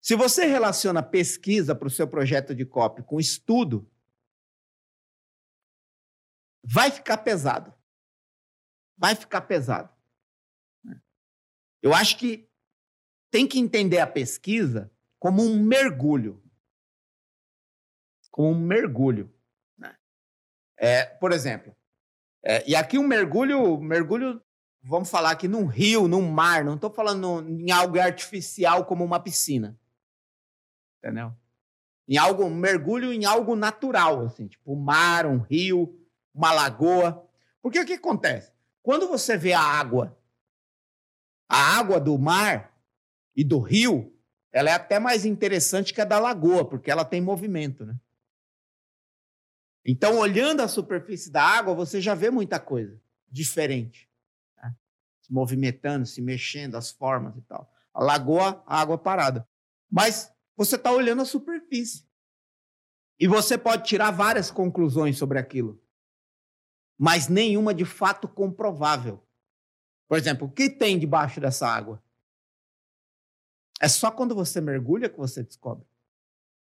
Se 0.00 0.14
você 0.14 0.46
relaciona 0.46 1.02
pesquisa 1.02 1.74
para 1.74 1.88
o 1.88 1.90
seu 1.90 2.06
projeto 2.06 2.54
de 2.54 2.64
copy 2.64 3.02
com 3.02 3.18
estudo, 3.18 3.90
vai 6.62 6.90
ficar 6.90 7.18
pesado. 7.18 7.72
Vai 8.96 9.14
ficar 9.14 9.42
pesado. 9.42 9.90
Eu 11.82 11.94
acho 11.94 12.18
que 12.18 12.48
tem 13.30 13.46
que 13.46 13.58
entender 13.58 13.98
a 13.98 14.06
pesquisa 14.06 14.90
como 15.18 15.42
um 15.42 15.62
mergulho. 15.62 16.42
Como 18.30 18.50
um 18.50 18.60
mergulho. 18.60 19.32
Né? 19.78 19.96
É, 20.76 21.04
por 21.04 21.32
exemplo, 21.32 21.74
é, 22.42 22.68
e 22.68 22.74
aqui 22.74 22.98
um 22.98 23.06
mergulho, 23.06 23.78
mergulho, 23.78 24.42
vamos 24.82 25.10
falar 25.10 25.32
aqui 25.32 25.46
num 25.46 25.66
rio, 25.66 26.08
num 26.08 26.30
mar, 26.30 26.64
não 26.64 26.74
estou 26.74 26.90
falando 26.90 27.46
em 27.48 27.70
algo 27.70 27.98
artificial 27.98 28.84
como 28.86 29.04
uma 29.04 29.20
piscina. 29.20 29.78
Entendeu? 30.98 31.34
Em 32.08 32.16
algo, 32.16 32.44
um 32.44 32.54
mergulho 32.54 33.12
em 33.12 33.24
algo 33.24 33.54
natural, 33.54 34.24
assim, 34.24 34.48
tipo 34.48 34.72
um 34.72 34.80
mar, 34.80 35.26
um 35.26 35.38
rio, 35.38 35.99
uma 36.40 36.52
lagoa. 36.52 37.28
Porque 37.60 37.78
o 37.78 37.84
que 37.84 37.92
acontece? 37.92 38.50
Quando 38.82 39.06
você 39.06 39.36
vê 39.36 39.52
a 39.52 39.60
água, 39.60 40.18
a 41.46 41.78
água 41.78 42.00
do 42.00 42.18
mar 42.18 42.74
e 43.36 43.44
do 43.44 43.58
rio, 43.58 44.18
ela 44.50 44.70
é 44.70 44.72
até 44.72 44.98
mais 44.98 45.26
interessante 45.26 45.92
que 45.92 46.00
a 46.00 46.04
da 46.04 46.18
lagoa, 46.18 46.64
porque 46.64 46.90
ela 46.90 47.04
tem 47.04 47.20
movimento, 47.20 47.84
né? 47.84 47.94
Então, 49.84 50.18
olhando 50.18 50.60
a 50.60 50.68
superfície 50.68 51.30
da 51.30 51.42
água, 51.42 51.74
você 51.74 52.00
já 52.00 52.14
vê 52.14 52.30
muita 52.30 52.58
coisa 52.58 53.00
diferente. 53.28 54.08
se 55.20 55.32
movimentando, 55.32 56.06
se 56.06 56.20
mexendo, 56.20 56.76
as 56.76 56.90
formas 56.90 57.36
e 57.36 57.42
tal. 57.42 57.70
A 57.92 58.02
lagoa, 58.02 58.62
a 58.66 58.80
água 58.80 58.98
parada. 58.98 59.46
Mas 59.90 60.32
você 60.56 60.76
está 60.76 60.90
olhando 60.90 61.22
a 61.22 61.26
superfície. 61.26 62.08
E 63.18 63.26
você 63.28 63.58
pode 63.58 63.84
tirar 63.84 64.10
várias 64.10 64.50
conclusões 64.50 65.18
sobre 65.18 65.38
aquilo, 65.38 65.80
mas 67.02 67.28
nenhuma 67.28 67.72
de 67.72 67.86
fato 67.86 68.28
comprovável. 68.28 69.26
Por 70.06 70.18
exemplo, 70.18 70.46
o 70.46 70.50
que 70.50 70.68
tem 70.68 70.98
debaixo 70.98 71.40
dessa 71.40 71.66
água? 71.66 72.02
É 73.80 73.88
só 73.88 74.10
quando 74.10 74.34
você 74.34 74.60
mergulha 74.60 75.08
que 75.08 75.16
você 75.16 75.42
descobre. 75.42 75.86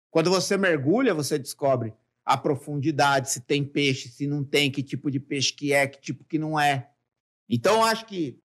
Quando 0.10 0.30
você 0.30 0.56
mergulha, 0.56 1.14
você 1.14 1.38
descobre 1.38 1.94
a 2.24 2.38
profundidade, 2.38 3.32
se 3.32 3.42
tem 3.42 3.66
peixe, 3.66 4.08
se 4.08 4.26
não 4.26 4.46
tem, 4.46 4.72
que 4.72 4.82
tipo 4.82 5.12
de 5.12 5.20
peixe 5.20 5.52
que 5.52 5.74
é, 5.74 5.86
que 5.88 6.00
tipo 6.00 6.24
que 6.24 6.40
não 6.40 6.58
é. 6.58 6.90
Então, 7.50 7.84
acho 7.84 8.06
que 8.06 8.42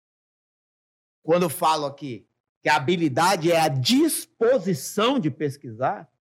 quando 1.21 1.43
eu 1.43 1.49
falo 1.49 1.85
aqui 1.85 2.27
que 2.63 2.69
a 2.69 2.75
habilidade 2.75 3.51
é 3.51 3.59
a 3.59 3.67
disposição 3.67 5.19
de 5.19 5.29
pesquisar, 5.29 6.11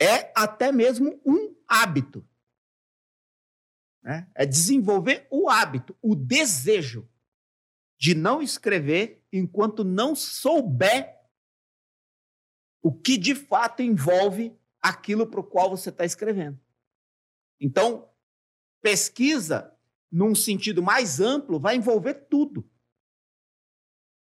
é 0.00 0.32
até 0.34 0.72
mesmo 0.72 1.20
um 1.26 1.54
hábito. 1.68 2.26
Né? 4.06 4.30
É 4.36 4.46
desenvolver 4.46 5.26
o 5.32 5.50
hábito, 5.50 5.96
o 6.00 6.14
desejo 6.14 7.08
de 7.98 8.14
não 8.14 8.40
escrever 8.40 9.26
enquanto 9.32 9.82
não 9.82 10.14
souber 10.14 11.20
o 12.80 12.92
que 12.92 13.18
de 13.18 13.34
fato 13.34 13.82
envolve 13.82 14.56
aquilo 14.80 15.26
para 15.26 15.40
o 15.40 15.44
qual 15.44 15.68
você 15.68 15.88
está 15.88 16.04
escrevendo. 16.04 16.60
Então, 17.60 18.08
pesquisa, 18.80 19.76
num 20.12 20.36
sentido 20.36 20.80
mais 20.80 21.18
amplo, 21.18 21.58
vai 21.58 21.74
envolver 21.74 22.14
tudo. 22.30 22.64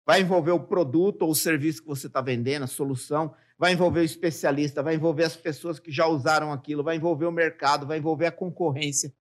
Vai 0.06 0.20
envolver 0.20 0.52
o 0.52 0.64
produto 0.68 1.22
ou 1.22 1.30
o 1.30 1.34
serviço 1.34 1.82
que 1.82 1.88
você 1.88 2.06
está 2.06 2.20
vendendo, 2.20 2.62
a 2.62 2.68
solução, 2.68 3.34
vai 3.58 3.72
envolver 3.72 4.00
o 4.00 4.04
especialista, 4.04 4.84
vai 4.84 4.94
envolver 4.94 5.24
as 5.24 5.36
pessoas 5.36 5.80
que 5.80 5.90
já 5.90 6.06
usaram 6.06 6.52
aquilo, 6.52 6.84
vai 6.84 6.94
envolver 6.94 7.24
o 7.24 7.32
mercado, 7.32 7.88
vai 7.88 7.98
envolver 7.98 8.26
a 8.26 8.32
concorrência. 8.32 9.12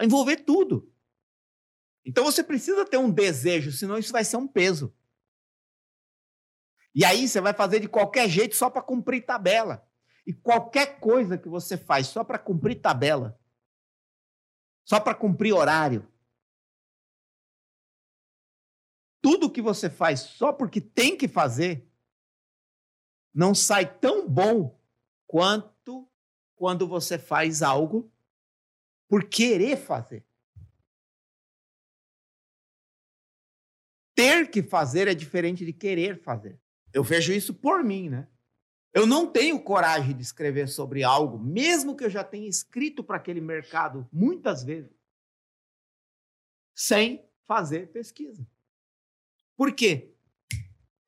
Envolver 0.00 0.38
tudo. 0.38 0.92
Então 2.04 2.24
você 2.24 2.42
precisa 2.42 2.84
ter 2.84 2.96
um 2.96 3.10
desejo, 3.10 3.70
senão 3.72 3.98
isso 3.98 4.12
vai 4.12 4.24
ser 4.24 4.36
um 4.36 4.48
peso. 4.48 4.94
E 6.94 7.04
aí 7.04 7.28
você 7.28 7.40
vai 7.40 7.52
fazer 7.52 7.80
de 7.80 7.88
qualquer 7.88 8.28
jeito 8.28 8.56
só 8.56 8.68
para 8.68 8.82
cumprir 8.82 9.24
tabela. 9.24 9.86
E 10.26 10.32
qualquer 10.32 10.98
coisa 11.00 11.38
que 11.38 11.48
você 11.48 11.76
faz 11.76 12.08
só 12.08 12.24
para 12.24 12.38
cumprir 12.38 12.80
tabela, 12.80 13.38
só 14.84 14.98
para 15.00 15.14
cumprir 15.14 15.52
horário, 15.52 16.10
tudo 19.20 19.50
que 19.50 19.62
você 19.62 19.88
faz 19.88 20.20
só 20.20 20.52
porque 20.52 20.80
tem 20.80 21.16
que 21.16 21.28
fazer, 21.28 21.88
não 23.32 23.54
sai 23.54 23.98
tão 23.98 24.28
bom 24.28 24.78
quanto 25.26 26.10
quando 26.56 26.86
você 26.88 27.18
faz 27.18 27.62
algo 27.62 28.09
por 29.10 29.24
querer 29.24 29.76
fazer. 29.76 30.24
Ter 34.14 34.48
que 34.48 34.62
fazer 34.62 35.08
é 35.08 35.14
diferente 35.14 35.66
de 35.66 35.72
querer 35.72 36.22
fazer. 36.22 36.60
Eu 36.92 37.02
vejo 37.02 37.32
isso 37.32 37.52
por 37.52 37.82
mim, 37.82 38.08
né? 38.08 38.28
Eu 38.92 39.08
não 39.08 39.26
tenho 39.26 39.60
coragem 39.60 40.16
de 40.16 40.22
escrever 40.22 40.68
sobre 40.68 41.02
algo, 41.02 41.40
mesmo 41.40 41.96
que 41.96 42.04
eu 42.04 42.10
já 42.10 42.22
tenha 42.22 42.48
escrito 42.48 43.02
para 43.02 43.16
aquele 43.16 43.40
mercado 43.40 44.08
muitas 44.12 44.62
vezes, 44.62 44.96
sem 46.72 47.24
fazer 47.46 47.90
pesquisa. 47.90 48.46
Por 49.56 49.74
quê? 49.74 50.14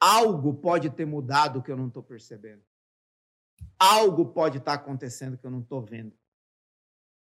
Algo 0.01 0.55
pode 0.55 0.91
ter 0.91 1.07
mudado 1.07 1.63
que 1.63 1.71
eu 1.71 1.77
não 1.77 1.87
estou 1.87 2.03
percebendo. 2.03 2.65
Algo 3.79 4.27
pode 4.27 4.59
estar 4.59 4.77
tá 4.77 4.83
acontecendo 4.83 5.39
que 5.39 5.47
eu 5.47 5.51
não 5.51 5.61
estou 5.61 5.81
vendo. 5.81 6.17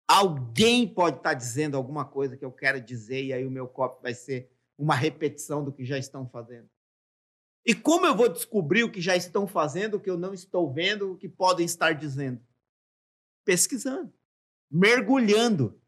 Alguém 0.08 0.88
pode 0.88 1.18
estar 1.18 1.30
tá 1.30 1.34
dizendo 1.34 1.78
alguma 1.78 2.06
coisa 2.06 2.36
que 2.36 2.44
eu 2.44 2.52
quero 2.52 2.82
dizer 2.82 3.24
e 3.24 3.34
aí 3.34 3.46
o 3.46 3.52
meu 3.52 3.68
copo 3.68 4.02
vai 4.02 4.14
ser 4.14 4.52
uma 4.78 4.96
repetição 4.96 5.64
do 5.64 5.72
que 5.72 5.86
já 5.86 5.98
estão 5.98 6.28
fazendo. 6.28 6.70
E 7.66 7.74
como 7.74 8.06
eu 8.06 8.16
vou 8.16 8.28
descobrir 8.28 8.84
o 8.84 8.92
que 8.92 9.00
já 9.00 9.16
estão 9.16 9.48
fazendo, 9.48 9.96
o 9.96 10.00
que 10.00 10.10
eu 10.10 10.18
não 10.18 10.34
estou 10.34 10.72
vendo, 10.72 11.14
o 11.14 11.18
que 11.18 11.30
podem 11.30 11.66
estar 11.66 11.94
dizendo? 11.94 12.42
Pesquisando, 13.46 14.14
mergulhando. 14.70 15.80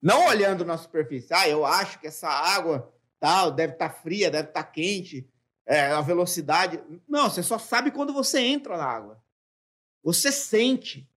Não 0.00 0.26
olhando 0.26 0.64
na 0.64 0.78
superfície. 0.78 1.32
Ah, 1.32 1.48
eu 1.48 1.64
acho 1.64 2.00
que 2.00 2.06
essa 2.06 2.28
água 2.28 2.92
tal 3.20 3.52
deve 3.52 3.74
estar 3.74 3.90
tá 3.90 3.94
fria, 3.94 4.30
deve 4.30 4.48
estar 4.48 4.64
tá 4.64 4.68
quente 4.68 5.30
é, 5.66 5.92
a 5.92 6.00
velocidade. 6.00 6.82
Não, 7.06 7.30
você 7.30 7.42
só 7.42 7.58
sabe 7.58 7.90
quando 7.90 8.12
você 8.12 8.40
entra 8.40 8.76
na 8.76 8.84
água. 8.84 9.22
Você 10.02 10.32
sente. 10.32 11.08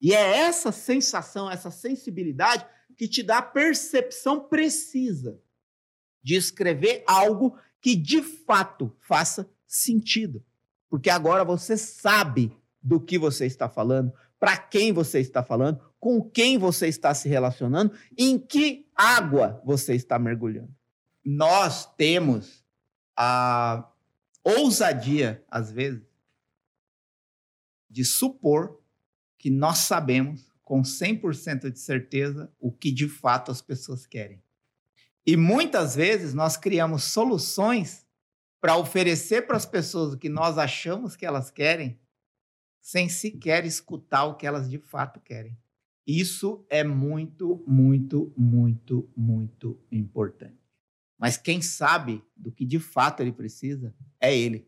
E 0.00 0.12
é 0.12 0.38
essa 0.38 0.70
sensação, 0.70 1.50
essa 1.50 1.70
sensibilidade 1.70 2.66
que 2.96 3.08
te 3.08 3.22
dá 3.22 3.38
a 3.38 3.42
percepção 3.42 4.40
precisa 4.48 5.40
de 6.22 6.36
escrever 6.36 7.04
algo 7.06 7.58
que 7.80 7.94
de 7.94 8.22
fato 8.22 8.94
faça 9.00 9.48
sentido. 9.66 10.44
Porque 10.88 11.10
agora 11.10 11.44
você 11.44 11.76
sabe 11.76 12.56
do 12.82 13.00
que 13.00 13.18
você 13.18 13.46
está 13.46 13.68
falando, 13.68 14.12
para 14.38 14.56
quem 14.56 14.92
você 14.92 15.20
está 15.20 15.42
falando, 15.42 15.80
com 15.98 16.22
quem 16.22 16.58
você 16.58 16.86
está 16.86 17.14
se 17.14 17.28
relacionando, 17.28 17.96
em 18.16 18.38
que 18.38 18.86
água 18.94 19.60
você 19.64 19.94
está 19.94 20.18
mergulhando. 20.18 20.74
Nós 21.24 21.86
temos 21.96 22.62
a 23.16 23.90
ousadia, 24.42 25.42
às 25.50 25.72
vezes, 25.72 26.02
de 27.88 28.04
supor 28.04 28.83
que 29.44 29.50
nós 29.50 29.80
sabemos 29.80 30.50
com 30.62 30.80
100% 30.80 31.70
de 31.70 31.78
certeza 31.78 32.50
o 32.58 32.72
que 32.72 32.90
de 32.90 33.06
fato 33.06 33.50
as 33.50 33.60
pessoas 33.60 34.06
querem. 34.06 34.42
E 35.26 35.36
muitas 35.36 35.94
vezes 35.94 36.32
nós 36.32 36.56
criamos 36.56 37.04
soluções 37.04 38.06
para 38.58 38.78
oferecer 38.78 39.46
para 39.46 39.58
as 39.58 39.66
pessoas 39.66 40.14
o 40.14 40.16
que 40.16 40.30
nós 40.30 40.56
achamos 40.56 41.14
que 41.14 41.26
elas 41.26 41.50
querem, 41.50 42.00
sem 42.80 43.06
sequer 43.10 43.66
escutar 43.66 44.24
o 44.24 44.34
que 44.34 44.46
elas 44.46 44.66
de 44.70 44.78
fato 44.78 45.20
querem. 45.20 45.54
Isso 46.06 46.64
é 46.70 46.82
muito, 46.82 47.62
muito, 47.66 48.32
muito, 48.34 49.10
muito 49.14 49.78
importante. 49.92 50.56
Mas 51.18 51.36
quem 51.36 51.60
sabe 51.60 52.24
do 52.34 52.50
que 52.50 52.64
de 52.64 52.78
fato 52.78 53.20
ele 53.20 53.32
precisa 53.32 53.94
é 54.18 54.34
ele. 54.34 54.66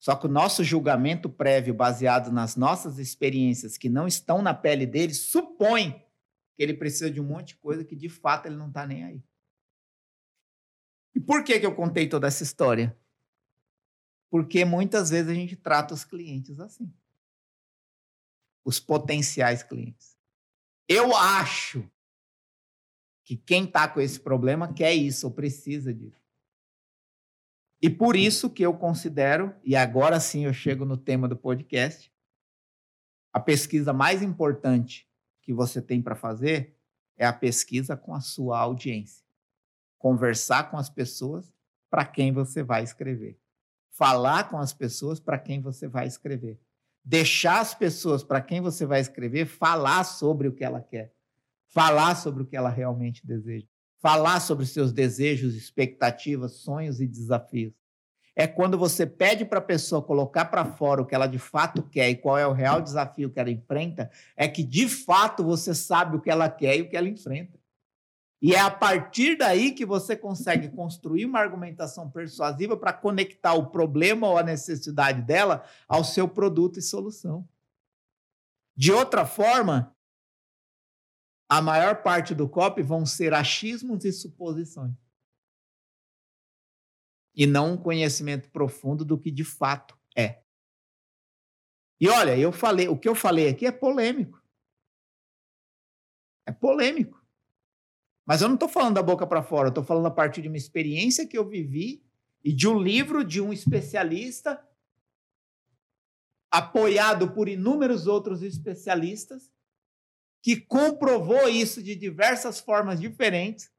Só 0.00 0.16
que 0.16 0.26
o 0.26 0.30
nosso 0.30 0.64
julgamento 0.64 1.28
prévio, 1.28 1.74
baseado 1.74 2.32
nas 2.32 2.56
nossas 2.56 2.98
experiências 2.98 3.76
que 3.76 3.90
não 3.90 4.06
estão 4.06 4.40
na 4.40 4.54
pele 4.54 4.86
dele, 4.86 5.12
supõe 5.12 5.92
que 6.56 6.62
ele 6.62 6.72
precisa 6.72 7.10
de 7.10 7.20
um 7.20 7.24
monte 7.24 7.48
de 7.48 7.56
coisa 7.56 7.84
que 7.84 7.94
de 7.94 8.08
fato 8.08 8.46
ele 8.46 8.56
não 8.56 8.68
está 8.68 8.86
nem 8.86 9.04
aí. 9.04 9.22
E 11.14 11.20
por 11.20 11.44
que, 11.44 11.60
que 11.60 11.66
eu 11.66 11.74
contei 11.74 12.08
toda 12.08 12.26
essa 12.26 12.42
história? 12.42 12.96
Porque 14.30 14.64
muitas 14.64 15.10
vezes 15.10 15.30
a 15.30 15.34
gente 15.34 15.54
trata 15.54 15.92
os 15.92 16.02
clientes 16.02 16.58
assim. 16.60 16.90
Os 18.64 18.80
potenciais 18.80 19.62
clientes. 19.62 20.16
Eu 20.88 21.14
acho 21.14 21.86
que 23.22 23.36
quem 23.36 23.64
está 23.64 23.86
com 23.86 24.00
esse 24.00 24.18
problema 24.18 24.72
quer 24.72 24.94
isso 24.94 25.26
ou 25.26 25.32
precisa 25.32 25.92
disso. 25.92 26.19
E 27.82 27.88
por 27.88 28.14
isso 28.14 28.50
que 28.50 28.62
eu 28.62 28.74
considero, 28.74 29.54
e 29.64 29.74
agora 29.74 30.20
sim 30.20 30.44
eu 30.44 30.52
chego 30.52 30.84
no 30.84 30.96
tema 30.96 31.26
do 31.26 31.36
podcast, 31.36 32.12
a 33.32 33.40
pesquisa 33.40 33.92
mais 33.92 34.22
importante 34.22 35.08
que 35.40 35.52
você 35.52 35.80
tem 35.80 36.02
para 36.02 36.14
fazer 36.14 36.76
é 37.16 37.24
a 37.24 37.32
pesquisa 37.32 37.96
com 37.96 38.14
a 38.14 38.20
sua 38.20 38.58
audiência. 38.58 39.24
Conversar 39.98 40.70
com 40.70 40.76
as 40.76 40.90
pessoas 40.90 41.54
para 41.88 42.04
quem 42.04 42.32
você 42.32 42.62
vai 42.62 42.82
escrever. 42.82 43.38
Falar 43.90 44.48
com 44.48 44.58
as 44.58 44.72
pessoas 44.72 45.20
para 45.20 45.38
quem 45.38 45.60
você 45.60 45.86
vai 45.86 46.06
escrever. 46.06 46.58
Deixar 47.04 47.60
as 47.60 47.74
pessoas 47.74 48.22
para 48.22 48.40
quem 48.40 48.60
você 48.60 48.84
vai 48.84 49.00
escrever 49.00 49.46
falar 49.46 50.04
sobre 50.04 50.48
o 50.48 50.52
que 50.52 50.64
ela 50.64 50.80
quer 50.80 51.14
falar 51.70 52.16
sobre 52.16 52.42
o 52.42 52.46
que 52.46 52.56
ela 52.56 52.68
realmente 52.68 53.26
deseja, 53.26 53.66
falar 54.00 54.40
sobre 54.40 54.66
seus 54.66 54.92
desejos, 54.92 55.54
expectativas, 55.54 56.52
sonhos 56.52 57.00
e 57.00 57.06
desafios. 57.06 57.74
É 58.34 58.46
quando 58.46 58.78
você 58.78 59.06
pede 59.06 59.44
para 59.44 59.58
a 59.58 59.62
pessoa 59.62 60.02
colocar 60.02 60.46
para 60.46 60.64
fora 60.64 61.02
o 61.02 61.06
que 61.06 61.14
ela 61.14 61.26
de 61.26 61.38
fato 61.38 61.82
quer 61.82 62.08
e 62.10 62.16
qual 62.16 62.38
é 62.38 62.46
o 62.46 62.52
real 62.52 62.80
desafio 62.80 63.30
que 63.30 63.38
ela 63.38 63.50
enfrenta, 63.50 64.10
é 64.36 64.48
que 64.48 64.62
de 64.62 64.88
fato 64.88 65.44
você 65.44 65.74
sabe 65.74 66.16
o 66.16 66.20
que 66.20 66.30
ela 66.30 66.48
quer 66.48 66.78
e 66.78 66.82
o 66.82 66.88
que 66.88 66.96
ela 66.96 67.08
enfrenta. 67.08 67.58
E 68.42 68.54
é 68.54 68.60
a 68.60 68.70
partir 68.70 69.36
daí 69.36 69.72
que 69.72 69.84
você 69.84 70.16
consegue 70.16 70.70
construir 70.70 71.26
uma 71.26 71.38
argumentação 71.38 72.08
persuasiva 72.08 72.74
para 72.74 72.92
conectar 72.92 73.52
o 73.52 73.66
problema 73.66 74.26
ou 74.28 74.38
a 74.38 74.42
necessidade 74.42 75.20
dela 75.20 75.62
ao 75.86 76.02
seu 76.02 76.26
produto 76.26 76.78
e 76.78 76.82
solução. 76.82 77.46
De 78.74 78.90
outra 78.90 79.26
forma, 79.26 79.94
a 81.50 81.60
maior 81.60 82.00
parte 82.00 82.32
do 82.32 82.48
copy 82.48 82.80
vão 82.80 83.04
ser 83.04 83.34
achismos 83.34 84.04
e 84.04 84.12
suposições. 84.12 84.94
E 87.34 87.44
não 87.44 87.72
um 87.72 87.76
conhecimento 87.76 88.48
profundo 88.50 89.04
do 89.04 89.18
que 89.18 89.32
de 89.32 89.42
fato 89.42 89.98
é. 90.16 90.44
E 92.00 92.08
olha, 92.08 92.38
eu 92.38 92.52
falei, 92.52 92.86
o 92.86 92.96
que 92.96 93.08
eu 93.08 93.16
falei 93.16 93.48
aqui 93.48 93.66
é 93.66 93.72
polêmico. 93.72 94.40
É 96.46 96.52
polêmico. 96.52 97.20
Mas 98.24 98.42
eu 98.42 98.48
não 98.48 98.54
estou 98.54 98.68
falando 98.68 98.94
da 98.94 99.02
boca 99.02 99.26
para 99.26 99.42
fora, 99.42 99.66
eu 99.66 99.70
estou 99.70 99.82
falando 99.82 100.06
a 100.06 100.10
partir 100.12 100.42
de 100.42 100.48
uma 100.48 100.56
experiência 100.56 101.26
que 101.26 101.36
eu 101.36 101.48
vivi 101.48 102.00
e 102.44 102.52
de 102.52 102.68
um 102.68 102.78
livro 102.78 103.24
de 103.24 103.40
um 103.40 103.52
especialista 103.52 104.64
apoiado 106.48 107.32
por 107.32 107.48
inúmeros 107.48 108.06
outros 108.06 108.40
especialistas 108.40 109.50
que 110.42 110.56
comprovou 110.56 111.48
isso 111.48 111.82
de 111.82 111.94
diversas 111.94 112.60
formas 112.60 113.00
diferentes, 113.00 113.70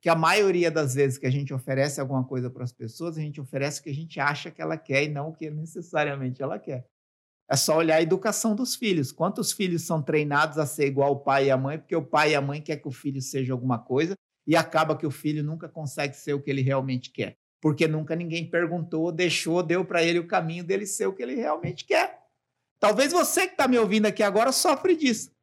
que 0.00 0.08
a 0.08 0.14
maioria 0.14 0.70
das 0.70 0.94
vezes 0.94 1.18
que 1.18 1.26
a 1.26 1.30
gente 1.30 1.52
oferece 1.54 2.00
alguma 2.00 2.24
coisa 2.24 2.50
para 2.50 2.64
as 2.64 2.72
pessoas, 2.72 3.16
a 3.16 3.20
gente 3.20 3.40
oferece 3.40 3.80
o 3.80 3.84
que 3.84 3.90
a 3.90 3.94
gente 3.94 4.20
acha 4.20 4.50
que 4.50 4.60
ela 4.60 4.76
quer 4.76 5.04
e 5.04 5.08
não 5.08 5.30
o 5.30 5.34
que 5.34 5.50
necessariamente 5.50 6.42
ela 6.42 6.58
quer. 6.58 6.86
É 7.50 7.56
só 7.56 7.76
olhar 7.76 7.96
a 7.96 8.02
educação 8.02 8.54
dos 8.54 8.74
filhos. 8.74 9.12
Quantos 9.12 9.52
filhos 9.52 9.82
são 9.82 10.02
treinados 10.02 10.58
a 10.58 10.66
ser 10.66 10.86
igual 10.86 11.12
o 11.12 11.20
pai 11.20 11.46
e 11.46 11.50
a 11.50 11.56
mãe, 11.56 11.78
porque 11.78 11.94
o 11.94 12.04
pai 12.04 12.32
e 12.32 12.34
a 12.34 12.40
mãe 12.40 12.60
quer 12.60 12.76
que 12.76 12.88
o 12.88 12.92
filho 12.92 13.20
seja 13.20 13.52
alguma 13.52 13.78
coisa 13.78 14.14
e 14.46 14.56
acaba 14.56 14.96
que 14.96 15.06
o 15.06 15.10
filho 15.10 15.42
nunca 15.42 15.68
consegue 15.68 16.14
ser 16.14 16.34
o 16.34 16.40
que 16.40 16.50
ele 16.50 16.62
realmente 16.62 17.10
quer, 17.10 17.36
porque 17.60 17.88
nunca 17.88 18.14
ninguém 18.14 18.48
perguntou, 18.48 19.10
deixou, 19.10 19.62
deu 19.62 19.84
para 19.84 20.02
ele 20.02 20.18
o 20.18 20.26
caminho 20.26 20.64
dele 20.64 20.86
ser 20.86 21.06
o 21.06 21.14
que 21.14 21.22
ele 21.22 21.34
realmente 21.34 21.84
quer. 21.84 22.18
Talvez 22.78 23.12
você 23.12 23.46
que 23.46 23.54
está 23.54 23.66
me 23.66 23.78
ouvindo 23.78 24.06
aqui 24.06 24.22
agora 24.22 24.52
sofre 24.52 24.94
disso, 24.96 25.33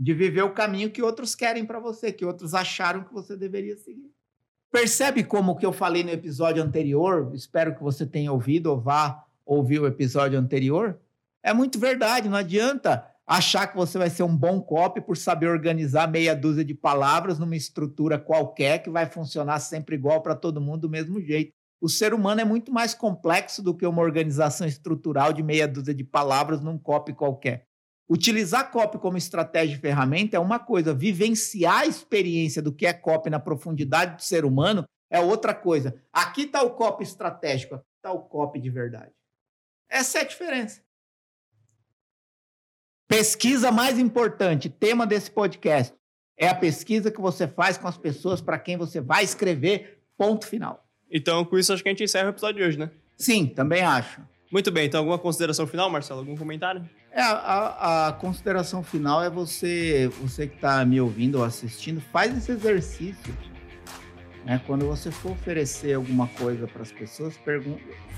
de 0.00 0.14
viver 0.14 0.42
o 0.42 0.54
caminho 0.54 0.90
que 0.90 1.02
outros 1.02 1.34
querem 1.34 1.64
para 1.64 1.78
você, 1.78 2.10
que 2.10 2.24
outros 2.24 2.54
acharam 2.54 3.04
que 3.04 3.12
você 3.12 3.36
deveria 3.36 3.76
seguir. 3.76 4.10
Percebe 4.72 5.22
como 5.22 5.56
que 5.56 5.66
eu 5.66 5.72
falei 5.72 6.02
no 6.02 6.10
episódio 6.10 6.62
anterior? 6.62 7.30
Espero 7.34 7.74
que 7.74 7.82
você 7.82 8.06
tenha 8.06 8.32
ouvido 8.32 8.68
ou 8.68 8.80
vá 8.80 9.24
ouvir 9.44 9.80
o 9.80 9.86
episódio 9.86 10.38
anterior 10.38 10.98
é 11.42 11.52
muito 11.52 11.78
verdade, 11.78 12.28
não 12.28 12.36
adianta 12.36 13.06
achar 13.26 13.66
que 13.66 13.76
você 13.76 13.96
vai 13.96 14.10
ser 14.10 14.22
um 14.22 14.36
bom 14.36 14.60
copy 14.60 15.00
por 15.00 15.16
saber 15.16 15.48
organizar 15.48 16.10
meia 16.10 16.34
dúzia 16.34 16.64
de 16.64 16.74
palavras 16.74 17.38
numa 17.38 17.56
estrutura 17.56 18.18
qualquer 18.18 18.82
que 18.82 18.90
vai 18.90 19.06
funcionar 19.06 19.60
sempre 19.60 19.94
igual 19.94 20.20
para 20.20 20.34
todo 20.34 20.60
mundo 20.60 20.82
do 20.82 20.90
mesmo 20.90 21.20
jeito. 21.20 21.52
O 21.80 21.88
ser 21.88 22.12
humano 22.12 22.40
é 22.40 22.44
muito 22.44 22.72
mais 22.72 22.92
complexo 22.92 23.62
do 23.62 23.74
que 23.74 23.86
uma 23.86 24.02
organização 24.02 24.66
estrutural 24.66 25.32
de 25.32 25.42
meia 25.42 25.66
dúzia 25.66 25.94
de 25.94 26.04
palavras 26.04 26.60
num 26.60 26.76
copy 26.76 27.14
qualquer. 27.14 27.66
Utilizar 28.10 28.72
copy 28.72 28.98
como 28.98 29.16
estratégia 29.16 29.76
e 29.76 29.78
ferramenta 29.78 30.36
é 30.36 30.40
uma 30.40 30.58
coisa, 30.58 30.92
vivenciar 30.92 31.82
a 31.82 31.86
experiência 31.86 32.60
do 32.60 32.72
que 32.72 32.84
é 32.84 32.92
copy 32.92 33.30
na 33.30 33.38
profundidade 33.38 34.16
do 34.16 34.22
ser 34.22 34.44
humano 34.44 34.84
é 35.08 35.20
outra 35.20 35.54
coisa. 35.54 35.94
Aqui 36.12 36.42
está 36.42 36.60
o 36.60 36.70
copy 36.70 37.04
estratégico, 37.04 37.76
aqui 37.76 37.86
está 37.98 38.10
o 38.10 38.18
copy 38.22 38.58
de 38.58 38.68
verdade. 38.68 39.12
Essa 39.88 40.18
é 40.18 40.20
a 40.22 40.24
diferença. 40.24 40.82
Pesquisa 43.06 43.70
mais 43.70 43.96
importante, 43.96 44.68
tema 44.68 45.06
desse 45.06 45.30
podcast, 45.30 45.94
é 46.36 46.48
a 46.48 46.54
pesquisa 46.54 47.12
que 47.12 47.20
você 47.20 47.46
faz 47.46 47.78
com 47.78 47.86
as 47.86 47.96
pessoas 47.96 48.40
para 48.40 48.58
quem 48.58 48.76
você 48.76 49.00
vai 49.00 49.22
escrever, 49.22 50.02
ponto 50.18 50.48
final. 50.48 50.84
Então, 51.08 51.44
com 51.44 51.56
isso, 51.56 51.72
acho 51.72 51.82
que 51.82 51.88
a 51.88 51.92
gente 51.92 52.02
encerra 52.02 52.26
o 52.26 52.30
episódio 52.30 52.60
de 52.60 52.68
hoje, 52.68 52.78
né? 52.78 52.90
Sim, 53.16 53.46
também 53.46 53.82
acho. 53.82 54.20
Muito 54.50 54.72
bem, 54.72 54.86
então 54.86 54.98
alguma 54.98 55.18
consideração 55.18 55.64
final, 55.64 55.88
Marcelo? 55.88 56.20
Algum 56.20 56.36
comentário? 56.36 56.88
É, 57.12 57.22
a, 57.22 58.08
a 58.08 58.12
consideração 58.12 58.82
final 58.82 59.22
é 59.22 59.28
você, 59.28 60.08
você 60.20 60.46
que 60.46 60.54
está 60.54 60.84
me 60.84 61.00
ouvindo 61.00 61.38
ou 61.38 61.44
assistindo, 61.44 62.00
faz 62.00 62.36
esse 62.36 62.52
exercício. 62.52 63.36
Né? 64.44 64.60
Quando 64.66 64.86
você 64.86 65.10
for 65.10 65.32
oferecer 65.32 65.94
alguma 65.94 66.28
coisa 66.28 66.68
para 66.68 66.82
as 66.82 66.92
pessoas, 66.92 67.38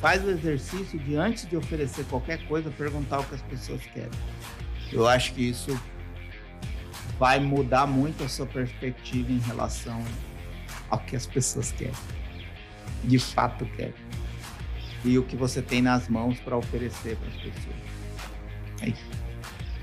faz 0.01 0.23
o 0.25 0.31
exercício 0.31 0.99
de 0.99 1.17
antes 1.17 1.49
de 1.49 1.57
oferecer 1.57 2.05
qualquer 2.05 2.47
coisa, 2.47 2.71
perguntar 2.71 3.21
o 3.21 3.25
que 3.25 3.35
as 3.35 3.43
pessoas 3.43 3.81
querem. 3.95 4.11
Eu 4.93 5.09
acho 5.09 5.33
que 5.33 5.49
isso 5.49 5.79
vai 7.19 7.41
mudar 7.41 7.87
muito 7.87 8.23
a 8.25 8.29
sua 8.29 8.47
perspectiva 8.47 9.33
em 9.33 9.39
relação 9.39 10.03
ao 10.91 10.99
que 10.99 11.17
as 11.17 11.27
pessoas 11.27 11.73
querem, 11.73 11.95
de 13.05 13.19
fato 13.19 13.65
querem, 13.65 13.95
e 15.03 15.19
o 15.19 15.23
que 15.23 15.35
você 15.35 15.63
tem 15.63 15.81
nas 15.81 16.09
mãos 16.09 16.39
para 16.41 16.57
oferecer 16.57 17.17
para 17.17 17.29
as 17.29 17.37
pessoas. 17.37 17.82
É 18.83 18.89
isso. 18.89 19.03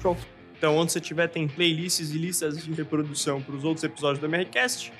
Show. 0.02 0.18
Então, 0.58 0.76
onde 0.76 0.92
você 0.92 1.00
tiver, 1.00 1.28
tem 1.28 1.48
playlists 1.48 2.12
e 2.12 2.18
listas 2.18 2.64
de 2.64 2.72
reprodução 2.74 3.42
para 3.42 3.56
os 3.56 3.64
outros 3.64 3.84
episódios 3.84 4.20
do 4.20 4.26
MRCast. 4.26 4.92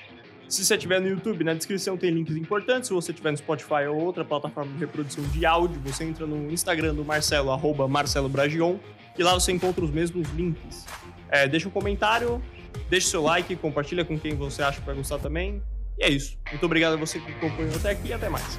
Se 0.48 0.64
você 0.64 0.74
estiver 0.74 1.00
no 1.00 1.08
YouTube, 1.08 1.44
na 1.44 1.54
descrição 1.54 1.96
tem 1.96 2.10
links 2.10 2.34
importantes. 2.34 2.88
Se 2.88 2.94
você 2.94 3.12
estiver 3.12 3.30
no 3.30 3.36
Spotify 3.36 3.86
ou 3.88 4.00
outra 4.00 4.24
plataforma 4.24 4.72
de 4.72 4.78
reprodução 4.78 5.22
de 5.24 5.46
áudio, 5.46 5.80
você 5.84 6.02
entra 6.02 6.26
no 6.26 6.50
Instagram 6.50 6.94
do 6.94 7.04
Marcelo, 7.04 7.52
arroba 7.52 7.86
Marcelo 7.86 8.28
Bragion, 8.28 8.76
e 9.16 9.22
lá 9.22 9.34
você 9.34 9.52
encontra 9.52 9.84
os 9.84 9.90
mesmos 9.90 10.28
links. 10.30 10.86
É, 11.28 11.46
deixa 11.46 11.68
um 11.68 11.70
comentário, 11.70 12.42
deixa 12.88 13.08
seu 13.08 13.22
like, 13.22 13.54
compartilha 13.56 14.04
com 14.04 14.18
quem 14.18 14.34
você 14.34 14.62
acha 14.62 14.80
que 14.80 14.86
vai 14.86 14.96
gostar 14.96 15.18
também. 15.18 15.62
E 15.98 16.04
é 16.04 16.10
isso. 16.10 16.36
Muito 16.50 16.66
obrigado 16.66 16.94
a 16.94 16.96
você 16.96 17.20
que 17.20 17.30
acompanhou 17.30 17.76
até 17.76 17.90
aqui 17.90 18.08
e 18.08 18.12
até 18.12 18.28
mais. 18.28 18.58